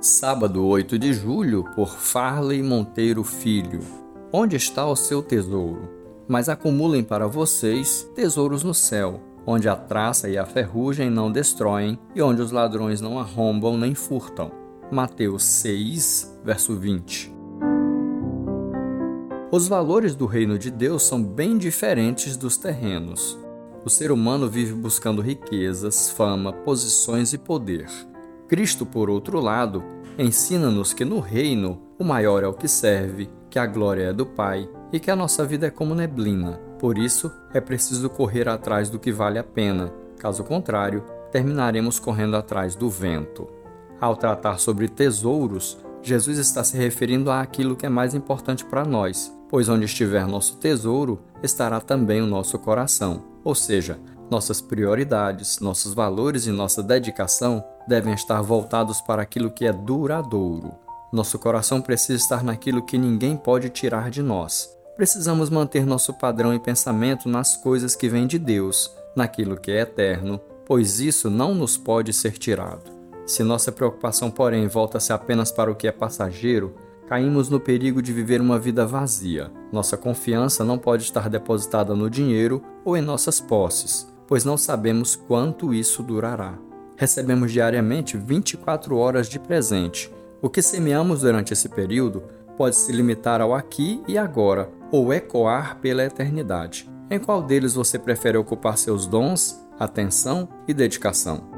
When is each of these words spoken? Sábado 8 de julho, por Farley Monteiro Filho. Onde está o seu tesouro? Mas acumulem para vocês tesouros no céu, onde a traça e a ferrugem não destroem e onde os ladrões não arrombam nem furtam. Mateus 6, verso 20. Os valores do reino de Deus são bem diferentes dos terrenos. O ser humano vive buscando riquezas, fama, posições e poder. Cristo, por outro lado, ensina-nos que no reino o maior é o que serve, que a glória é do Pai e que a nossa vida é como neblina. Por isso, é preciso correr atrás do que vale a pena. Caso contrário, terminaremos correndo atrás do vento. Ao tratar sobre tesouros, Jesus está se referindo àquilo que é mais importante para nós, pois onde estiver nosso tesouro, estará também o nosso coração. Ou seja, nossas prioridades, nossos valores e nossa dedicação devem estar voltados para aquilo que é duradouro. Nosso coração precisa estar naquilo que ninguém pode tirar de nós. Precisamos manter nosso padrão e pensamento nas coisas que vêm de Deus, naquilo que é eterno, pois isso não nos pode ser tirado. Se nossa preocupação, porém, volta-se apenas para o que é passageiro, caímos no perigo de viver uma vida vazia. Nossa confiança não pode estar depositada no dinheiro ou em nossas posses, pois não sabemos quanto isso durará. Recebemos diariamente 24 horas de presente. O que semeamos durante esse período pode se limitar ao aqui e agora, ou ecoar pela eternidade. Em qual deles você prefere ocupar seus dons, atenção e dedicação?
Sábado 0.00 0.64
8 0.64 0.98
de 0.98 1.12
julho, 1.12 1.62
por 1.76 1.90
Farley 1.90 2.62
Monteiro 2.62 3.22
Filho. 3.22 3.80
Onde 4.32 4.56
está 4.56 4.86
o 4.86 4.96
seu 4.96 5.22
tesouro? 5.22 5.90
Mas 6.26 6.48
acumulem 6.48 7.04
para 7.04 7.26
vocês 7.26 8.10
tesouros 8.14 8.64
no 8.64 8.72
céu, 8.72 9.20
onde 9.46 9.68
a 9.68 9.76
traça 9.76 10.26
e 10.26 10.38
a 10.38 10.46
ferrugem 10.46 11.10
não 11.10 11.30
destroem 11.30 11.98
e 12.14 12.22
onde 12.22 12.40
os 12.40 12.50
ladrões 12.50 13.02
não 13.02 13.18
arrombam 13.18 13.76
nem 13.76 13.94
furtam. 13.94 14.50
Mateus 14.90 15.44
6, 15.44 16.40
verso 16.42 16.74
20. 16.74 17.34
Os 19.52 19.68
valores 19.68 20.14
do 20.14 20.24
reino 20.24 20.58
de 20.58 20.70
Deus 20.70 21.02
são 21.02 21.22
bem 21.22 21.58
diferentes 21.58 22.38
dos 22.38 22.56
terrenos. 22.56 23.38
O 23.84 23.90
ser 23.90 24.10
humano 24.10 24.48
vive 24.48 24.72
buscando 24.72 25.20
riquezas, 25.20 26.08
fama, 26.08 26.54
posições 26.54 27.34
e 27.34 27.38
poder. 27.38 27.86
Cristo, 28.50 28.84
por 28.84 29.08
outro 29.08 29.38
lado, 29.38 29.80
ensina-nos 30.18 30.92
que 30.92 31.04
no 31.04 31.20
reino 31.20 31.80
o 31.96 32.02
maior 32.02 32.42
é 32.42 32.48
o 32.48 32.52
que 32.52 32.66
serve, 32.66 33.30
que 33.48 33.60
a 33.60 33.64
glória 33.64 34.06
é 34.06 34.12
do 34.12 34.26
Pai 34.26 34.68
e 34.92 34.98
que 34.98 35.08
a 35.08 35.14
nossa 35.14 35.46
vida 35.46 35.68
é 35.68 35.70
como 35.70 35.94
neblina. 35.94 36.60
Por 36.76 36.98
isso, 36.98 37.30
é 37.54 37.60
preciso 37.60 38.10
correr 38.10 38.48
atrás 38.48 38.90
do 38.90 38.98
que 38.98 39.12
vale 39.12 39.38
a 39.38 39.44
pena. 39.44 39.92
Caso 40.18 40.42
contrário, 40.42 41.04
terminaremos 41.30 42.00
correndo 42.00 42.36
atrás 42.36 42.74
do 42.74 42.90
vento. 42.90 43.46
Ao 44.00 44.16
tratar 44.16 44.58
sobre 44.58 44.88
tesouros, 44.88 45.78
Jesus 46.02 46.36
está 46.36 46.64
se 46.64 46.76
referindo 46.76 47.30
àquilo 47.30 47.76
que 47.76 47.86
é 47.86 47.88
mais 47.88 48.16
importante 48.16 48.64
para 48.64 48.84
nós, 48.84 49.32
pois 49.48 49.68
onde 49.68 49.84
estiver 49.84 50.26
nosso 50.26 50.56
tesouro, 50.56 51.20
estará 51.40 51.80
também 51.80 52.20
o 52.20 52.26
nosso 52.26 52.58
coração. 52.58 53.22
Ou 53.44 53.54
seja, 53.54 54.00
nossas 54.30 54.60
prioridades, 54.60 55.58
nossos 55.58 55.92
valores 55.92 56.46
e 56.46 56.50
nossa 56.50 56.82
dedicação 56.82 57.64
devem 57.86 58.14
estar 58.14 58.40
voltados 58.40 59.00
para 59.00 59.22
aquilo 59.22 59.50
que 59.50 59.66
é 59.66 59.72
duradouro. 59.72 60.72
Nosso 61.12 61.38
coração 61.38 61.80
precisa 61.82 62.22
estar 62.22 62.44
naquilo 62.44 62.84
que 62.84 62.96
ninguém 62.96 63.36
pode 63.36 63.68
tirar 63.68 64.10
de 64.10 64.22
nós. 64.22 64.70
Precisamos 64.96 65.50
manter 65.50 65.84
nosso 65.84 66.14
padrão 66.14 66.54
e 66.54 66.60
pensamento 66.60 67.28
nas 67.28 67.56
coisas 67.56 67.96
que 67.96 68.08
vêm 68.08 68.26
de 68.26 68.38
Deus, 68.38 68.94
naquilo 69.16 69.56
que 69.56 69.72
é 69.72 69.80
eterno, 69.80 70.40
pois 70.64 71.00
isso 71.00 71.28
não 71.28 71.54
nos 71.54 71.76
pode 71.76 72.12
ser 72.12 72.38
tirado. 72.38 72.90
Se 73.26 73.42
nossa 73.42 73.72
preocupação, 73.72 74.30
porém, 74.30 74.68
volta-se 74.68 75.12
apenas 75.12 75.50
para 75.50 75.70
o 75.70 75.74
que 75.74 75.88
é 75.88 75.92
passageiro, 75.92 76.74
caímos 77.08 77.48
no 77.48 77.58
perigo 77.58 78.00
de 78.00 78.12
viver 78.12 78.40
uma 78.40 78.58
vida 78.58 78.86
vazia. 78.86 79.50
Nossa 79.72 79.96
confiança 79.96 80.64
não 80.64 80.78
pode 80.78 81.02
estar 81.02 81.28
depositada 81.28 81.94
no 81.94 82.08
dinheiro 82.08 82.62
ou 82.84 82.96
em 82.96 83.02
nossas 83.02 83.40
posses, 83.40 84.06
pois 84.30 84.44
não 84.44 84.56
sabemos 84.56 85.16
quanto 85.16 85.74
isso 85.74 86.04
durará. 86.04 86.56
Recebemos 86.96 87.50
diariamente 87.50 88.16
24 88.16 88.96
horas 88.96 89.28
de 89.28 89.40
presente. 89.40 90.08
O 90.40 90.48
que 90.48 90.62
semeamos 90.62 91.22
durante 91.22 91.52
esse 91.52 91.68
período 91.68 92.22
pode 92.56 92.76
se 92.76 92.92
limitar 92.92 93.40
ao 93.40 93.52
aqui 93.52 94.00
e 94.06 94.16
agora, 94.16 94.70
ou 94.92 95.12
ecoar 95.12 95.78
pela 95.80 96.04
eternidade. 96.04 96.88
Em 97.10 97.18
qual 97.18 97.42
deles 97.42 97.74
você 97.74 97.98
prefere 97.98 98.38
ocupar 98.38 98.78
seus 98.78 99.04
dons, 99.04 99.66
atenção 99.80 100.48
e 100.68 100.72
dedicação? 100.72 101.49